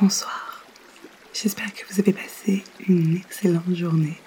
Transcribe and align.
Bonsoir. 0.00 0.64
J'espère 1.32 1.72
que 1.72 1.84
vous 1.88 2.00
avez 2.00 2.12
passé 2.12 2.64
une 2.88 3.14
excellente 3.14 3.72
journée. 3.74 4.18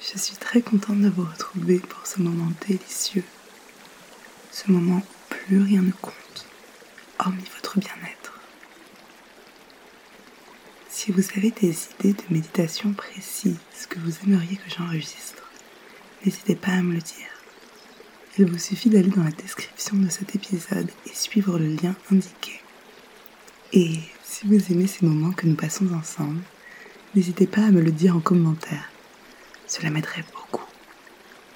Je 0.00 0.18
suis 0.18 0.34
très 0.34 0.62
contente 0.62 1.00
de 1.00 1.08
vous 1.08 1.24
retrouver 1.24 1.78
pour 1.78 2.04
ce 2.08 2.20
moment 2.20 2.50
délicieux. 2.66 3.22
Ce 4.50 4.68
moment 4.68 4.96
où 4.96 5.34
plus 5.34 5.62
rien 5.62 5.82
ne 5.82 5.92
compte, 5.92 6.46
hormis 7.20 7.44
votre 7.54 7.78
bien-être. 7.78 8.40
Si 10.90 11.12
vous 11.12 11.22
avez 11.36 11.52
des 11.52 11.76
idées 12.00 12.14
de 12.14 12.34
méditation 12.34 12.92
précises 12.94 13.58
que 13.88 14.00
vous 14.00 14.12
aimeriez 14.24 14.56
que 14.56 14.70
j'enregistre, 14.76 15.48
n'hésitez 16.24 16.56
pas 16.56 16.72
à 16.72 16.82
me 16.82 16.94
le 16.94 17.00
dire. 17.00 17.30
Il 18.38 18.46
vous 18.46 18.58
suffit 18.58 18.90
d'aller 18.90 19.10
dans 19.10 19.22
la 19.22 19.30
description 19.30 19.96
de 19.98 20.08
cet 20.08 20.34
épisode 20.34 20.90
et 21.06 21.14
suivre 21.14 21.60
le 21.60 21.68
lien 21.68 21.94
indiqué. 22.10 22.60
Si 24.32 24.46
vous 24.46 24.72
aimez 24.72 24.86
ces 24.86 25.04
moments 25.04 25.32
que 25.32 25.46
nous 25.46 25.56
passons 25.56 25.92
ensemble, 25.92 26.40
n'hésitez 27.14 27.46
pas 27.46 27.66
à 27.66 27.70
me 27.70 27.82
le 27.82 27.92
dire 27.92 28.16
en 28.16 28.20
commentaire. 28.20 28.88
Cela 29.66 29.90
m'aiderait 29.90 30.24
beaucoup, 30.32 30.64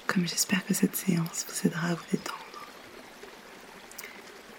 comme 0.05 0.27
j'espère 0.27 0.63
que 0.63 0.75
cette 0.75 0.95
séance 0.95 1.47
vous 1.49 1.67
aidera 1.67 1.87
à 1.87 1.95
vous 1.95 2.03
détendre. 2.11 2.67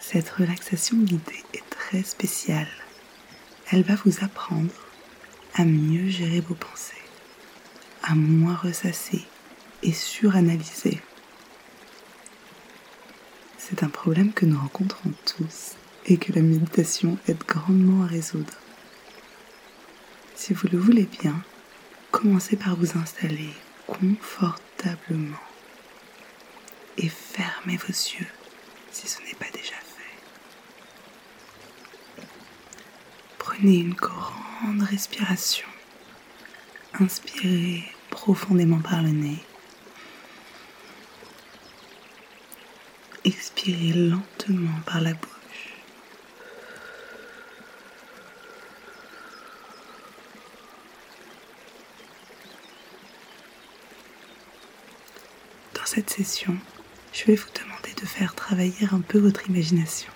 Cette 0.01 0.30
relaxation 0.30 0.97
guidée 0.97 1.45
est 1.55 1.70
très 1.70 2.02
spéciale. 2.02 2.66
Elle 3.70 3.84
va 3.84 3.95
vous 4.05 4.25
apprendre 4.25 4.75
à 5.55 5.64
mieux 5.64 6.09
gérer 6.09 6.41
vos 6.41 6.56
pensées, 6.56 7.05
à 8.03 8.16
moins 8.16 8.56
ressasser 8.56 9.23
et 9.84 9.92
suranalyser. 9.92 11.00
C'est 13.59 13.84
un 13.84 13.89
problème 13.89 14.33
que 14.33 14.45
nous 14.45 14.59
rencontrons 14.59 15.12
tous 15.25 15.77
et 16.09 16.17
que 16.17 16.33
la 16.33 16.41
méditation 16.41 17.19
aide 17.29 17.45
grandement 17.47 18.03
à 18.03 18.07
résoudre. 18.07 18.55
Si 20.34 20.55
vous 20.55 20.67
le 20.73 20.79
voulez 20.79 21.07
bien, 21.21 21.34
commencez 22.11 22.56
par 22.56 22.77
vous 22.77 22.98
installer 22.98 23.50
confortablement 23.87 25.37
et 26.97 27.09
fermez 27.11 27.77
vos 27.77 27.89
yeux 27.89 28.27
si 28.91 29.06
ce 29.06 29.20
n'est 29.20 29.34
pas 29.34 29.50
déjà 29.53 29.75
fait. 29.75 30.17
Prenez 33.37 33.77
une 33.77 33.95
grande 33.95 34.83
respiration. 34.83 35.69
Inspirez 36.95 37.84
profondément 38.09 38.81
par 38.81 39.03
le 39.03 39.11
nez. 39.11 39.39
Expirez 43.25 43.93
lentement 43.93 44.81
par 44.87 45.03
la 45.03 45.12
bouche. 45.12 45.38
Cette 55.98 56.10
session, 56.10 56.56
je 57.12 57.24
vais 57.24 57.34
vous 57.34 57.48
demander 57.60 57.92
de 58.00 58.06
faire 58.06 58.36
travailler 58.36 58.86
un 58.92 59.00
peu 59.00 59.18
votre 59.18 59.50
imagination. 59.50 60.12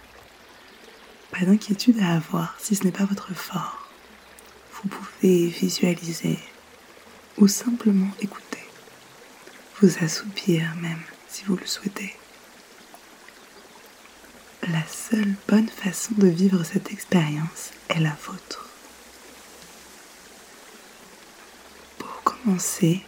Pas 1.33 1.45
d'inquiétude 1.45 1.99
à 2.01 2.15
avoir 2.15 2.55
si 2.61 2.77
ce 2.77 2.85
n'est 2.85 2.93
pas 2.93 3.05
votre 3.05 3.35
fort. 3.35 3.89
Vous 4.75 4.89
pouvez 4.89 5.49
visualiser 5.49 6.39
ou 7.37 7.49
simplement 7.49 8.13
écouter. 8.21 8.63
Vous 9.81 9.91
assoupir 10.05 10.73
même 10.81 11.03
si 11.29 11.43
vous 11.47 11.57
le 11.57 11.67
souhaitez. 11.67 12.15
La 14.69 14.87
seule 14.87 15.35
bonne 15.49 15.69
façon 15.69 16.15
de 16.17 16.29
vivre 16.29 16.63
cette 16.63 16.93
expérience 16.93 17.73
est 17.89 17.99
la 17.99 18.17
vôtre. 18.25 18.69
Pour 21.99 22.23
commencer, 22.23 23.03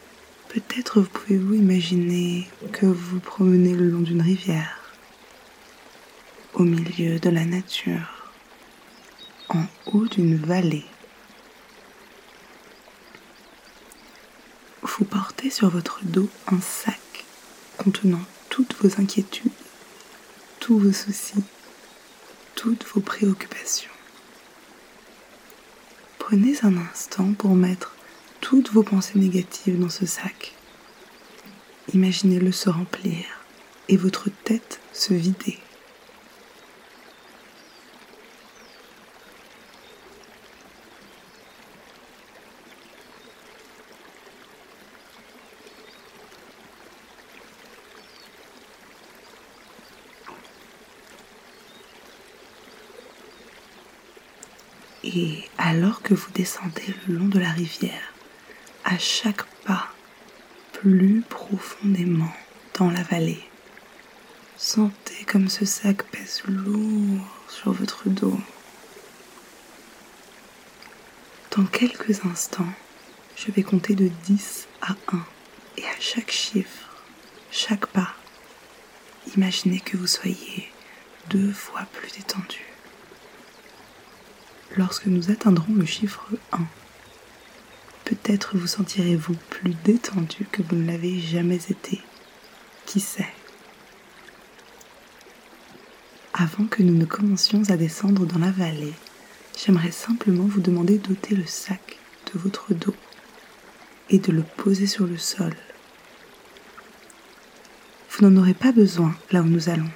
Peut-être 0.55 1.01
vous 1.01 1.09
pouvez-vous 1.09 1.55
imaginer 1.55 2.49
que 2.71 2.87
vous 2.87 3.19
promenez 3.19 3.75
le 3.75 3.89
long 3.91 4.03
d'une 4.03 4.23
rivière, 4.23 4.95
au 6.53 6.63
milieu 6.63 7.19
de 7.19 7.29
la 7.29 7.45
nature, 7.45 8.31
en 9.49 9.65
haut 9.87 10.07
d'une 10.07 10.37
vallée. 10.37 10.85
Vous 14.83 15.05
portez 15.05 15.51
sur 15.51 15.71
votre 15.71 16.05
dos 16.05 16.31
un 16.47 16.61
sac 16.61 17.25
contenant 17.77 18.23
toutes 18.49 18.77
vos 18.81 19.01
inquiétudes, 19.01 19.51
tous 20.61 20.79
vos 20.79 20.93
soucis, 20.93 21.43
toutes 22.55 22.87
vos 22.95 23.01
préoccupations. 23.01 23.91
Prenez 26.21 26.55
un 26.63 26.77
instant 26.77 27.33
pour 27.33 27.57
mettre 27.57 27.94
toutes 28.45 28.71
vos 28.73 28.83
pensées 28.83 29.19
négatives 29.19 29.81
dans 29.81 29.89
ce 29.89 30.05
sac. 30.05 30.53
Imaginez-le 31.95 32.53
se 32.53 32.69
remplir 32.69 33.25
et 33.89 33.97
votre 33.97 34.29
tête 34.45 34.81
se 34.93 35.15
vider. 35.15 35.59
Et 55.03 55.45
alors 55.57 56.03
que 56.03 56.13
vous 56.13 56.31
descendez 56.35 56.95
le 57.09 57.15
long 57.15 57.29
de 57.29 57.39
la 57.39 57.51
rivière, 57.51 58.14
à 58.85 58.99
chaque 58.99 59.45
pas 59.65 59.89
plus 60.73 61.23
profondément 61.23 62.33
dans 62.79 62.91
la 62.91 63.03
vallée. 63.03 63.43
Sentez 64.57 65.25
comme 65.25 65.49
ce 65.49 65.65
sac 65.65 66.03
pèse 66.05 66.43
lourd 66.47 67.27
sur 67.49 67.73
votre 67.73 68.09
dos. 68.09 68.39
Dans 71.57 71.65
quelques 71.65 72.25
instants, 72.25 72.73
je 73.37 73.51
vais 73.51 73.63
compter 73.63 73.95
de 73.95 74.09
10 74.25 74.67
à 74.83 74.95
1 75.13 75.25
et 75.79 75.85
à 75.85 76.01
chaque 76.01 76.31
chiffre, 76.31 76.91
chaque 77.51 77.87
pas, 77.87 78.15
imaginez 79.37 79.81
que 79.81 79.97
vous 79.97 80.07
soyez 80.07 80.71
deux 81.31 81.53
fois 81.53 81.83
plus 81.93 82.11
détendu. 82.13 82.65
Lorsque 84.77 85.07
nous 85.07 85.31
atteindrons 85.31 85.75
le 85.75 85.87
chiffre 85.87 86.27
1, 86.53 86.59
Peut-être 88.05 88.59
vous 88.59 88.67
sentirez-vous 88.67 89.35
plus 89.49 89.75
détendu 89.85 90.47
que 90.53 90.63
vous 90.63 90.77
ne 90.77 90.87
l'avez 90.87 91.19
jamais 91.21 91.57
été. 91.57 92.03
Qui 92.85 93.01
sait? 93.01 93.33
Avant 96.35 96.67
que 96.67 96.83
nous 96.83 96.95
ne 96.95 97.07
commencions 97.07 97.63
à 97.71 97.77
descendre 97.77 98.27
dans 98.27 98.39
la 98.39 98.51
vallée, 98.51 98.93
j'aimerais 99.57 99.91
simplement 99.91 100.45
vous 100.45 100.61
demander 100.61 100.99
d'ôter 100.99 101.35
le 101.35 101.47
sac 101.47 101.99
de 102.33 102.39
votre 102.39 102.75
dos 102.75 102.95
et 104.11 104.19
de 104.19 104.33
le 104.33 104.43
poser 104.43 104.87
sur 104.87 105.07
le 105.07 105.17
sol. 105.17 105.55
Vous 108.11 108.29
n'en 108.29 108.41
aurez 108.41 108.55
pas 108.55 108.73
besoin 108.73 109.17
là 109.33 109.41
où 109.41 109.47
nous 109.47 109.71
allons. 109.71 109.91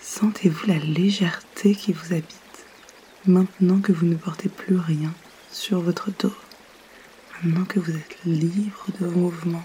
Sentez-vous 0.00 0.66
la 0.68 0.78
légèreté 0.78 1.74
qui 1.74 1.92
vous 1.92 2.12
habite 2.12 2.43
Maintenant 3.26 3.80
que 3.80 3.90
vous 3.90 4.04
ne 4.04 4.16
portez 4.16 4.50
plus 4.50 4.76
rien 4.76 5.10
sur 5.50 5.80
votre 5.80 6.10
dos, 6.10 6.34
maintenant 7.42 7.64
que 7.64 7.80
vous 7.80 7.96
êtes 7.96 8.18
libre 8.26 8.84
de 9.00 9.06
vos 9.06 9.18
mouvements, 9.18 9.64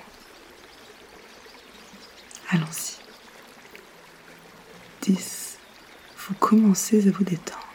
allons-y. 2.51 2.99
10. 5.01 5.57
Vous 6.17 6.35
commencez 6.35 7.05
à 7.05 7.11
vous 7.11 7.25
détendre. 7.25 7.67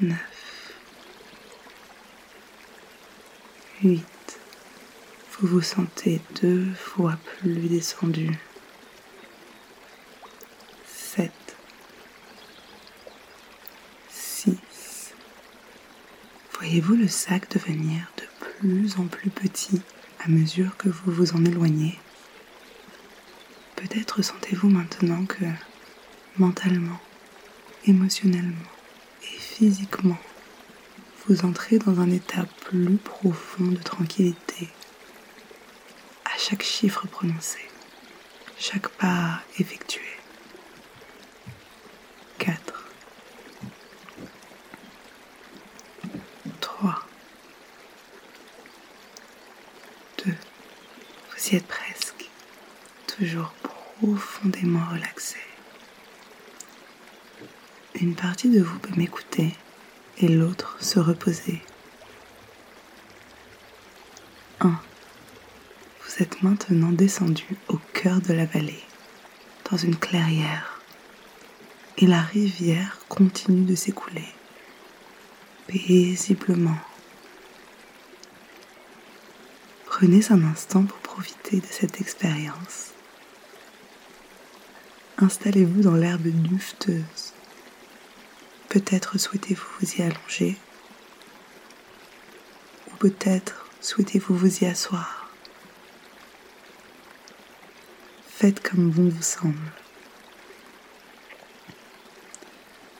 9. 0.00 0.16
8. 3.84 4.04
Vous 5.38 5.46
vous 5.46 5.62
sentez 5.62 6.20
deux 6.42 6.66
fois 6.74 7.16
plus 7.38 7.68
descendu. 7.68 8.36
Voyez-vous 16.66 16.96
le 16.96 17.06
sac 17.06 17.48
devenir 17.54 18.10
de 18.16 18.24
plus 18.44 18.96
en 18.98 19.06
plus 19.06 19.30
petit 19.30 19.80
à 20.24 20.28
mesure 20.28 20.76
que 20.76 20.88
vous 20.88 21.12
vous 21.12 21.32
en 21.36 21.44
éloignez? 21.44 21.96
Peut-être 23.76 24.20
sentez-vous 24.20 24.68
maintenant 24.68 25.24
que 25.26 25.44
mentalement, 26.38 26.98
émotionnellement 27.84 28.68
et 29.22 29.38
physiquement, 29.38 30.18
vous 31.28 31.44
entrez 31.44 31.78
dans 31.78 32.00
un 32.00 32.10
état 32.10 32.46
plus 32.62 32.96
profond 32.96 33.66
de 33.66 33.76
tranquillité 33.76 34.68
à 36.24 36.36
chaque 36.36 36.64
chiffre 36.64 37.06
prononcé, 37.06 37.60
chaque 38.58 38.88
pas 38.88 39.40
effectué. 39.60 40.15
Vous 51.46 51.56
y 51.56 51.60
presque, 51.60 52.28
toujours 53.06 53.52
profondément 53.62 54.84
relaxé. 54.90 55.36
Une 57.94 58.16
partie 58.16 58.48
de 58.48 58.60
vous 58.60 58.78
peut 58.80 58.94
m'écouter 58.96 59.54
et 60.18 60.28
l'autre 60.28 60.76
se 60.80 60.98
reposer. 60.98 61.62
1. 64.60 64.68
Vous 64.68 66.22
êtes 66.22 66.42
maintenant 66.42 66.90
descendu 66.90 67.56
au 67.68 67.78
cœur 67.92 68.20
de 68.20 68.32
la 68.32 68.46
vallée, 68.46 68.82
dans 69.70 69.76
une 69.76 69.96
clairière, 69.96 70.80
et 71.96 72.06
la 72.06 72.22
rivière 72.22 72.98
continue 73.08 73.64
de 73.64 73.76
s'écouler 73.76 74.26
paisiblement. 75.68 76.78
Prenez 79.86 80.20
un 80.30 80.42
instant 80.44 80.82
pour 80.82 80.98
profiter 81.16 81.60
de 81.60 81.66
cette 81.70 81.98
expérience. 82.02 82.90
Installez-vous 85.16 85.80
dans 85.80 85.94
l'herbe 85.94 86.26
dufteuse. 86.26 87.32
Peut-être 88.68 89.16
souhaitez-vous 89.16 89.66
vous 89.80 89.94
y 89.94 90.02
allonger, 90.02 90.58
ou 92.88 92.96
peut-être 92.96 93.66
souhaitez-vous 93.80 94.36
vous 94.36 94.58
y 94.62 94.66
asseoir. 94.66 95.30
Faites 98.28 98.60
comme 98.60 98.90
bon 98.90 99.08
vous 99.08 99.22
semble. 99.22 99.72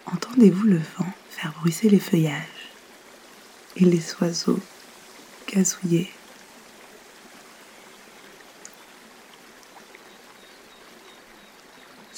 Entendez-vous 0.07 0.65
le 0.65 0.81
vent 0.97 1.13
faire 1.29 1.53
bruisser 1.61 1.91
les 1.91 2.01
feuillages 2.01 2.71
et 3.77 3.85
les 3.85 4.03
oiseaux 4.23 4.61
gazouiller 5.49 6.11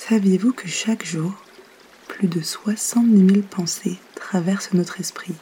Saviez-vous 0.08 0.52
que 0.52 0.69
chaque 0.69 1.05
jour, 1.05 1.34
plus 2.06 2.28
de 2.28 2.40
70 2.40 3.34
000 3.34 3.46
pensées 3.46 3.99
traversent 4.14 4.72
notre 4.72 5.00
esprit? 5.00 5.34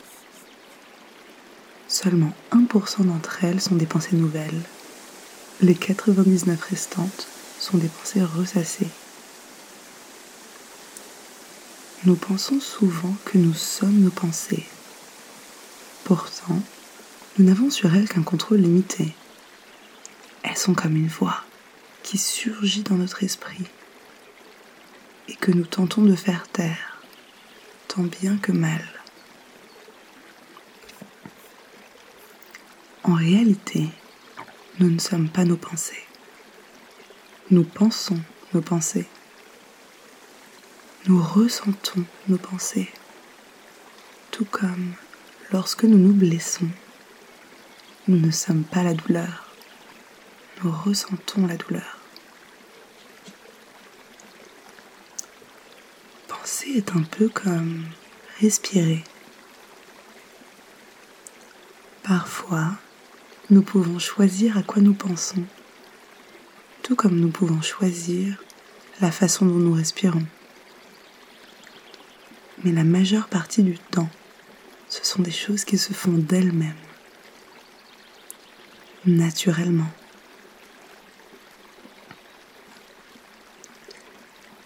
Seulement 1.87 2.33
1% 2.51 3.05
d'entre 3.05 3.45
elles 3.45 3.61
sont 3.61 3.77
des 3.77 3.87
pensées 3.87 4.17
nouvelles. 4.17 4.61
Les 5.61 5.77
99 5.77 6.61
restantes 6.61 7.29
sont 7.61 7.79
des 7.79 7.87
pensées 7.87 8.25
ressassées. 8.25 8.89
Nous 12.05 12.17
pensons 12.17 12.59
souvent 12.59 13.15
que 13.25 13.39
nous 13.39 13.55
sommes 13.55 14.01
nos 14.01 14.11
pensées. 14.11 14.67
Pourtant, 16.03 16.61
nous 17.39 17.45
n'avons 17.45 17.71
sur 17.71 17.95
elles 17.95 18.09
qu'un 18.09 18.23
contrôle 18.23 18.63
limité. 18.63 19.15
Elles 20.43 20.57
sont 20.57 20.75
comme 20.75 20.97
une 20.97 21.07
voix 21.07 21.45
qui 22.03 22.19
surgit 22.19 22.83
dans 22.83 22.97
notre 22.97 23.23
esprit 23.23 23.67
et 25.29 25.35
que 25.35 25.51
nous 25.51 25.67
tentons 25.67 26.03
de 26.03 26.15
faire 26.15 26.49
taire, 26.49 27.01
tant 27.89 28.03
bien 28.03 28.37
que 28.37 28.53
mal. 28.53 28.83
En 33.03 33.15
réalité, 33.15 33.89
nous 34.79 34.91
ne 34.91 34.99
sommes 34.99 35.29
pas 35.29 35.45
nos 35.45 35.57
pensées. 35.57 36.05
Nous 37.51 37.65
pensons 37.65 38.21
nos 38.53 38.61
pensées. 38.61 39.07
Nous 41.07 41.23
ressentons 41.23 42.05
nos 42.27 42.39
pensées. 42.39 42.91
Tout 44.33 44.45
comme 44.45 44.95
lorsque 45.53 45.85
nous 45.85 45.99
nous 45.99 46.13
blessons, 46.13 46.69
nous 48.09 48.19
ne 48.19 48.31
sommes 48.33 48.65
pas 48.65 48.83
la 48.83 48.95
douleur. 48.95 49.49
Nous 50.65 50.73
ressentons 50.73 51.47
la 51.47 51.57
douleur. 51.57 51.96
Est 56.75 56.93
un 56.93 57.03
peu 57.03 57.29
comme 57.29 57.85
respirer. 58.41 59.05
Parfois, 62.03 62.73
nous 63.51 63.63
pouvons 63.63 63.99
choisir 63.99 64.59
à 64.59 64.63
quoi 64.63 64.83
nous 64.83 64.95
pensons, 64.95 65.45
tout 66.83 66.97
comme 66.97 67.19
nous 67.19 67.31
pouvons 67.31 67.63
choisir 67.63 68.43
la 69.01 69.11
façon 69.11 69.47
dont 69.47 69.55
nous 69.55 69.73
respirons. 69.73 70.25
Mais 72.65 72.73
la 72.73 72.85
majeure 72.85 73.29
partie 73.29 73.63
du 73.63 73.79
temps, 73.79 74.09
ce 74.89 75.05
sont 75.05 75.23
des 75.23 75.31
choses 75.31 75.65
qui 75.65 75.79
se 75.79 75.93
font 75.93 76.13
d'elles-mêmes, 76.13 76.75
naturellement. 79.05 79.91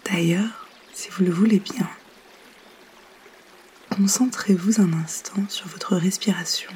D'ailleurs, 0.05 0.60
si 0.93 1.09
vous 1.09 1.23
le 1.23 1.31
voulez 1.31 1.59
bien, 1.59 1.89
concentrez-vous 3.89 4.81
un 4.81 4.93
instant 4.93 5.47
sur 5.49 5.67
votre 5.67 5.95
respiration. 5.95 6.71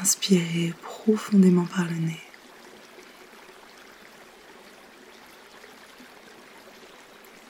Inspirez 0.00 0.74
profondément 0.82 1.64
par 1.66 1.84
le 1.84 1.96
nez. 1.96 2.20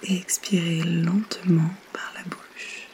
Et 0.05 0.17
expirez 0.17 0.83
lentement 0.83 1.71
par 1.93 2.13
la 2.15 2.23
bouche. 2.23 2.89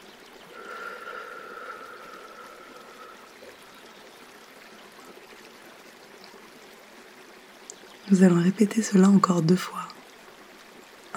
Nous 8.11 8.23
allons 8.23 8.41
répéter 8.43 8.81
cela 8.81 9.07
encore 9.07 9.41
deux 9.41 9.55
fois. 9.55 9.87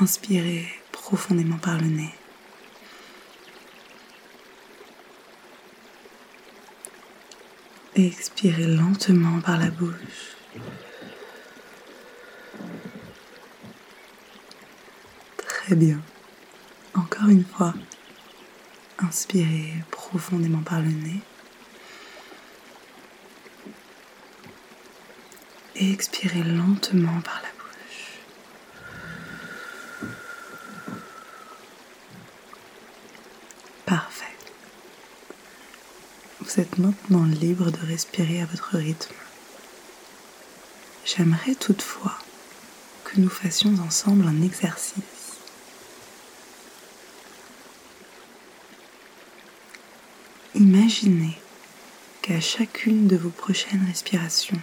Inspirez 0.01 0.65
profondément 0.93 1.59
par 1.59 1.77
le 1.77 1.89
nez. 1.89 2.15
Expirez 7.97 8.77
lentement 8.77 9.41
par 9.41 9.59
la 9.59 9.71
bouche. 9.71 10.37
Très 15.37 15.75
bien. 15.75 16.01
Encore 16.95 17.29
une 17.29 17.45
fois. 17.45 17.75
Inspirez 19.01 19.83
profondément 19.91 20.63
par 20.63 20.79
le 20.79 20.91
nez. 20.91 21.21
Et 25.75 25.93
expirez 25.93 26.45
lentement 26.45 27.21
par 27.23 27.43
la 27.43 27.49
bouche. 27.49 27.59
Vous 36.59 36.65
êtes 36.65 36.79
maintenant 36.79 37.25
libre 37.25 37.71
de 37.71 37.87
respirer 37.87 38.41
à 38.41 38.47
votre 38.47 38.79
rythme. 38.79 39.15
J'aimerais 41.05 41.55
toutefois 41.55 42.19
que 43.05 43.21
nous 43.21 43.29
fassions 43.29 43.73
ensemble 43.87 44.27
un 44.27 44.43
exercice. 44.43 45.37
Imaginez 50.57 51.39
qu'à 52.23 52.41
chacune 52.41 53.07
de 53.07 53.17
vos 53.17 53.31
prochaines 53.31 53.87
respirations, 53.87 54.61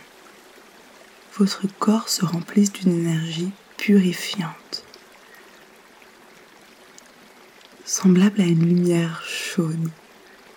votre 1.37 1.65
corps 1.79 2.09
se 2.09 2.25
remplisse 2.25 2.73
d'une 2.73 2.91
énergie 2.91 3.51
purifiante, 3.77 4.83
semblable 7.85 8.41
à 8.41 8.45
une 8.45 8.65
lumière 8.65 9.23
chaude, 9.25 9.89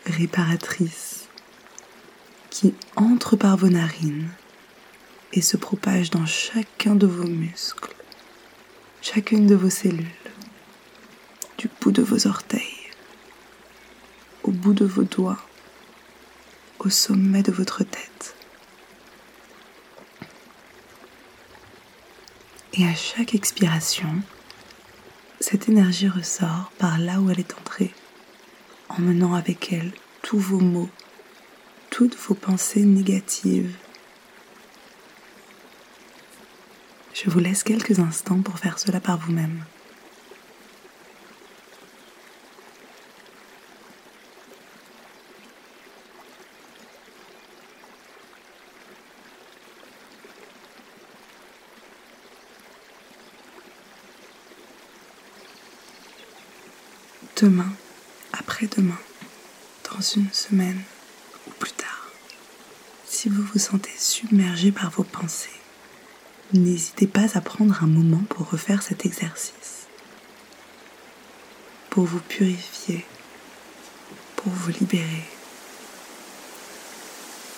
réparatrice 0.04 1.07
qui 2.58 2.74
entre 2.96 3.36
par 3.36 3.56
vos 3.56 3.68
narines 3.68 4.30
et 5.32 5.42
se 5.42 5.56
propage 5.56 6.10
dans 6.10 6.26
chacun 6.26 6.96
de 6.96 7.06
vos 7.06 7.28
muscles, 7.28 7.94
chacune 9.00 9.46
de 9.46 9.54
vos 9.54 9.70
cellules, 9.70 10.08
du 11.56 11.70
bout 11.80 11.92
de 11.92 12.02
vos 12.02 12.26
orteils, 12.26 12.90
au 14.42 14.50
bout 14.50 14.72
de 14.72 14.84
vos 14.84 15.04
doigts, 15.04 15.38
au 16.80 16.90
sommet 16.90 17.44
de 17.44 17.52
votre 17.52 17.84
tête. 17.84 18.34
Et 22.72 22.84
à 22.84 22.94
chaque 22.96 23.36
expiration, 23.36 24.20
cette 25.38 25.68
énergie 25.68 26.08
ressort 26.08 26.72
par 26.76 26.98
là 26.98 27.20
où 27.20 27.30
elle 27.30 27.38
est 27.38 27.54
entrée, 27.54 27.94
emmenant 28.88 29.34
avec 29.34 29.72
elle 29.72 29.92
tous 30.22 30.40
vos 30.40 30.58
maux 30.58 30.90
toutes 31.98 32.16
vos 32.28 32.34
pensées 32.34 32.84
négatives. 32.84 33.74
Je 37.12 37.28
vous 37.28 37.40
laisse 37.40 37.64
quelques 37.64 37.98
instants 37.98 38.40
pour 38.40 38.56
faire 38.56 38.78
cela 38.78 39.00
par 39.00 39.18
vous-même. 39.18 39.64
demain, 57.40 57.72
après-demain, 58.32 58.98
dans 59.90 60.00
une 60.00 60.32
semaine 60.32 60.82
ou 61.46 61.50
plus 61.52 61.77
si 63.20 63.28
vous 63.28 63.42
vous 63.42 63.58
sentez 63.58 63.90
submergé 63.98 64.70
par 64.70 64.92
vos 64.92 65.02
pensées, 65.02 65.50
n'hésitez 66.52 67.08
pas 67.08 67.26
à 67.36 67.40
prendre 67.40 67.82
un 67.82 67.88
moment 67.88 68.22
pour 68.28 68.48
refaire 68.48 68.80
cet 68.80 69.04
exercice, 69.04 69.88
pour 71.90 72.04
vous 72.04 72.20
purifier, 72.20 73.04
pour 74.36 74.52
vous 74.52 74.70
libérer 74.70 75.24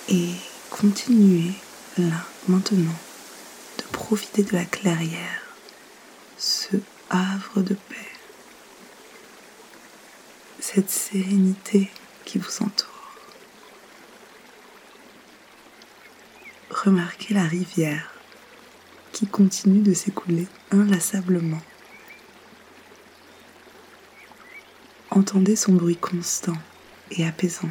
et 0.08 0.30
continuer 0.70 1.52
là, 1.98 2.24
maintenant, 2.48 2.98
de 3.76 3.84
profiter 3.92 4.44
de 4.44 4.54
la 4.54 4.64
clairière, 4.64 5.42
ce 6.38 6.78
havre 7.10 7.60
de 7.60 7.74
paix, 7.74 8.08
cette 10.58 10.88
sérénité 10.88 11.90
qui 12.24 12.38
vous 12.38 12.62
entoure. 12.62 12.89
Remarquez 16.84 17.34
la 17.34 17.44
rivière 17.44 18.10
qui 19.12 19.26
continue 19.26 19.82
de 19.82 19.92
s'écouler 19.92 20.46
inlassablement. 20.70 21.60
Entendez 25.10 25.56
son 25.56 25.74
bruit 25.74 25.98
constant 25.98 26.56
et 27.10 27.26
apaisant. 27.26 27.68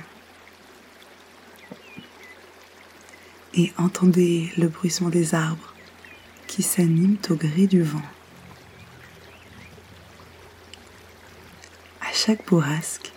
Et 3.55 3.73
entendez 3.79 4.51
le 4.59 4.67
bruissement 4.67 5.09
des 5.09 5.33
arbres 5.33 5.73
qui 6.45 6.61
s'animent 6.61 7.17
au 7.31 7.35
gré 7.35 7.65
du 7.65 7.81
vent. 7.81 8.05
À 12.01 12.13
chaque 12.13 12.45
bourrasque, 12.45 13.11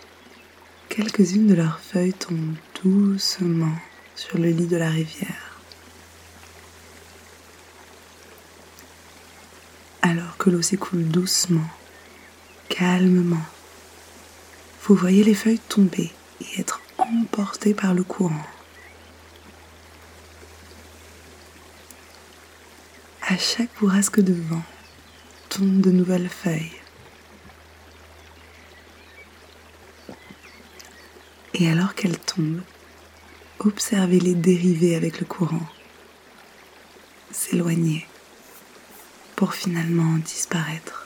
quelques-unes 0.89 1.45
de 1.45 1.53
leurs 1.53 1.79
feuilles 1.79 2.13
tombent 2.13 2.55
doucement 2.83 3.75
sur 4.15 4.39
le 4.39 4.49
lit 4.49 4.65
de 4.65 4.77
la 4.77 4.89
rivière. 4.89 5.53
alors 10.03 10.23
l'eau 10.49 10.61
s'écoule 10.61 11.07
doucement, 11.07 11.67
calmement. 12.69 13.45
Vous 14.83 14.95
voyez 14.95 15.23
les 15.23 15.33
feuilles 15.33 15.59
tomber 15.59 16.11
et 16.41 16.59
être 16.59 16.81
emportées 16.97 17.73
par 17.73 17.93
le 17.93 18.03
courant. 18.03 18.45
À 23.21 23.37
chaque 23.37 23.69
bourrasque 23.79 24.19
de 24.19 24.33
vent 24.33 24.63
tombent 25.49 25.81
de 25.81 25.91
nouvelles 25.91 26.29
feuilles. 26.29 26.71
Et 31.53 31.69
alors 31.69 31.95
qu'elles 31.95 32.19
tombent, 32.19 32.63
observez-les 33.59 34.33
dériver 34.33 34.95
avec 34.95 35.19
le 35.19 35.25
courant, 35.25 35.67
s'éloigner 37.31 38.07
pour 39.43 39.55
finalement 39.55 40.15
disparaître. 40.19 41.05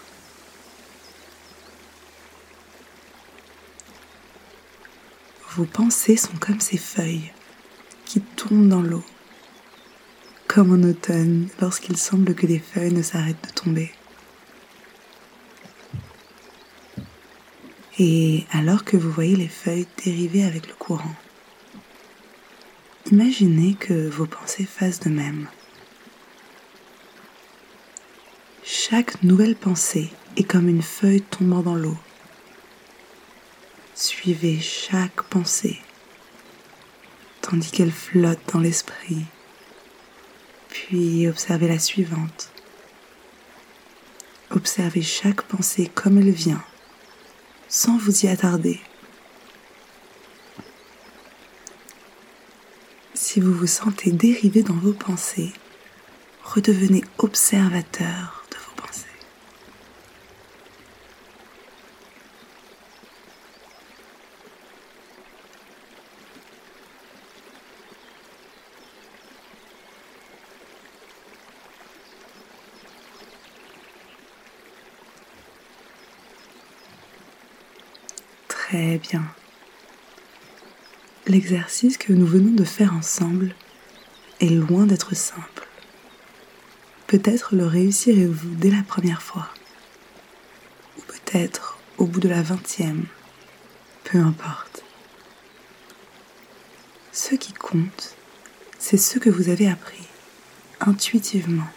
Vos 5.55 5.65
pensées 5.65 6.17
sont 6.17 6.37
comme 6.39 6.59
ces 6.59 6.77
feuilles 6.77 7.33
qui 8.05 8.21
tombent 8.21 8.67
dans 8.67 8.83
l'eau, 8.83 9.03
comme 10.47 10.71
en 10.71 10.87
automne 10.87 11.47
lorsqu'il 11.59 11.97
semble 11.97 12.35
que 12.35 12.45
les 12.45 12.59
feuilles 12.59 12.93
ne 12.93 13.01
s'arrêtent 13.01 13.43
de 13.43 13.53
tomber. 13.53 13.91
Et 17.97 18.45
alors 18.51 18.83
que 18.83 18.97
vous 18.97 19.09
voyez 19.09 19.35
les 19.35 19.47
feuilles 19.47 19.87
dériver 20.05 20.43
avec 20.43 20.67
le 20.67 20.75
courant, 20.75 21.15
imaginez 23.11 23.73
que 23.73 24.07
vos 24.07 24.27
pensées 24.27 24.67
fassent 24.67 24.99
de 24.99 25.09
même. 25.09 25.47
Chaque 28.89 29.21
nouvelle 29.21 29.57
pensée 29.57 30.09
est 30.37 30.45
comme 30.45 30.69
une 30.69 30.81
feuille 30.81 31.21
tombant 31.21 31.61
dans 31.61 31.75
l'eau. 31.75 31.97
Suivez 33.95 34.61
chaque 34.61 35.23
pensée 35.23 35.81
tandis 37.41 37.69
qu'elle 37.69 37.91
flotte 37.91 38.39
dans 38.53 38.59
l'esprit, 38.59 39.25
puis 40.69 41.27
observez 41.27 41.67
la 41.67 41.79
suivante. 41.79 42.51
Observez 44.51 45.01
chaque 45.01 45.41
pensée 45.41 45.91
comme 45.93 46.17
elle 46.17 46.31
vient, 46.31 46.63
sans 47.67 47.97
vous 47.97 48.25
y 48.25 48.29
attarder. 48.29 48.79
Si 53.13 53.41
vous 53.41 53.53
vous 53.53 53.67
sentez 53.67 54.11
dérivé 54.11 54.63
dans 54.63 54.75
vos 54.75 54.93
pensées, 54.93 55.51
redevenez 56.45 57.03
observateur 57.17 58.36
Très 78.97 79.09
bien. 79.09 79.23
L'exercice 81.27 81.99
que 81.99 82.13
nous 82.13 82.25
venons 82.25 82.55
de 82.55 82.63
faire 82.63 82.95
ensemble 82.95 83.53
est 84.39 84.49
loin 84.49 84.87
d'être 84.87 85.15
simple. 85.15 85.67
Peut-être 87.05 87.53
le 87.53 87.67
réussirez-vous 87.67 88.55
dès 88.55 88.71
la 88.71 88.81
première 88.81 89.21
fois, 89.21 89.49
ou 90.97 91.01
peut-être 91.01 91.77
au 91.99 92.05
bout 92.05 92.19
de 92.19 92.29
la 92.29 92.41
vingtième, 92.41 93.05
peu 94.03 94.17
importe. 94.17 94.83
Ce 97.11 97.35
qui 97.35 97.53
compte, 97.53 98.15
c'est 98.79 98.97
ce 98.97 99.19
que 99.19 99.29
vous 99.29 99.49
avez 99.49 99.69
appris 99.69 100.07
intuitivement. 100.79 101.67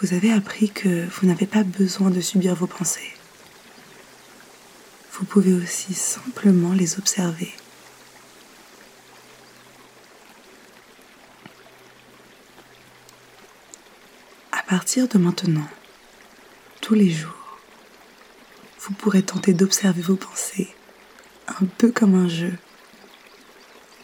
Vous 0.00 0.14
avez 0.14 0.32
appris 0.32 0.70
que 0.70 1.06
vous 1.06 1.26
n'avez 1.26 1.46
pas 1.46 1.64
besoin 1.64 2.08
de 2.08 2.20
subir 2.22 2.54
vos 2.54 2.66
pensées 2.66 3.15
vous 5.18 5.24
pouvez 5.24 5.54
aussi 5.54 5.94
simplement 5.94 6.72
les 6.74 6.98
observer. 6.98 7.50
À 14.52 14.62
partir 14.62 15.08
de 15.08 15.16
maintenant, 15.16 15.66
tous 16.82 16.92
les 16.92 17.08
jours, 17.08 17.58
vous 18.80 18.92
pourrez 18.92 19.22
tenter 19.22 19.54
d'observer 19.54 20.02
vos 20.02 20.16
pensées 20.16 20.68
un 21.48 21.64
peu 21.78 21.90
comme 21.90 22.14
un 22.14 22.28
jeu. 22.28 22.52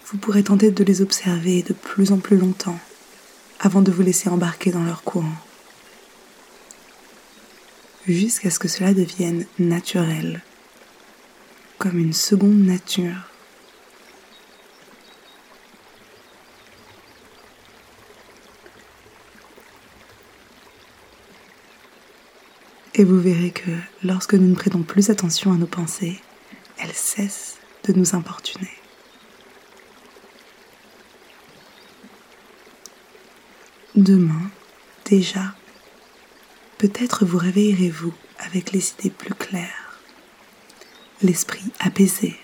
Vous 0.06 0.16
pourrez 0.16 0.42
tenter 0.42 0.70
de 0.70 0.84
les 0.84 1.02
observer 1.02 1.62
de 1.62 1.74
plus 1.74 2.12
en 2.12 2.18
plus 2.18 2.38
longtemps 2.38 2.78
avant 3.60 3.82
de 3.82 3.92
vous 3.92 4.02
laisser 4.02 4.30
embarquer 4.30 4.70
dans 4.70 4.84
leur 4.84 5.02
courant. 5.02 5.36
Jusqu'à 8.06 8.50
ce 8.50 8.58
que 8.58 8.68
cela 8.68 8.94
devienne 8.94 9.46
naturel 9.58 10.42
comme 11.82 11.98
une 11.98 12.12
seconde 12.12 12.60
nature. 12.64 13.28
Et 22.94 23.02
vous 23.02 23.18
verrez 23.18 23.50
que 23.50 23.72
lorsque 24.04 24.34
nous 24.34 24.46
ne 24.46 24.54
prêtons 24.54 24.84
plus 24.84 25.10
attention 25.10 25.50
à 25.50 25.56
nos 25.56 25.66
pensées, 25.66 26.20
elles 26.78 26.94
cessent 26.94 27.58
de 27.82 27.92
nous 27.94 28.14
importuner. 28.14 28.70
Demain, 33.96 34.52
déjà, 35.04 35.56
peut-être 36.78 37.24
vous 37.24 37.38
réveillerez-vous 37.38 38.14
avec 38.38 38.70
les 38.70 38.92
idées 38.92 39.10
plus 39.10 39.34
claires 39.34 39.81
l'esprit 41.22 41.72
apaisé. 41.78 42.36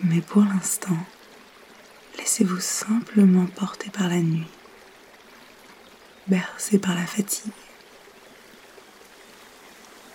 Mais 0.00 0.20
pour 0.20 0.42
l'instant, 0.42 0.96
laissez-vous 2.18 2.60
simplement 2.60 3.46
porter 3.46 3.90
par 3.90 4.08
la 4.08 4.20
nuit, 4.20 4.48
bercé 6.26 6.78
par 6.78 6.94
la 6.94 7.06
fatigue. 7.06 7.52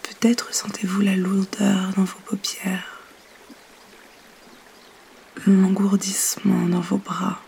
Peut-être 0.04 0.54
sentez-vous 0.54 1.02
la 1.02 1.16
lourdeur 1.16 1.94
dans 1.96 2.04
vos 2.04 2.20
paupières, 2.26 3.00
l'engourdissement 5.46 6.68
dans 6.68 6.82
vos 6.82 6.98
bras, 6.98 7.40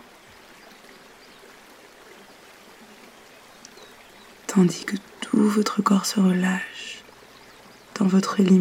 tandis 4.46 4.84
que 4.84 4.96
tout 5.20 5.48
votre 5.48 5.82
corps 5.82 6.06
se 6.06 6.20
relâche 6.20 7.02
dans 7.96 8.06
votre 8.06 8.40
lit. 8.42 8.58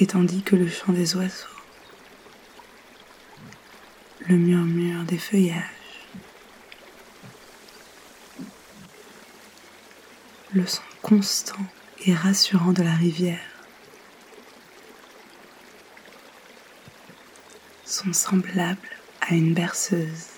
Et 0.00 0.06
tandis 0.06 0.42
que 0.42 0.56
le 0.56 0.66
chant 0.66 0.94
des 0.94 1.14
oiseaux, 1.14 1.46
le 4.20 4.36
murmure 4.36 5.04
des 5.04 5.18
feuillages, 5.18 5.60
le 10.54 10.66
son 10.66 10.82
constant 11.02 11.66
et 12.06 12.14
rassurant 12.14 12.72
de 12.72 12.82
la 12.82 12.94
rivière 12.94 13.38
sont 17.84 18.14
semblables 18.14 18.78
à 19.20 19.34
une 19.34 19.52
berceuse 19.52 20.29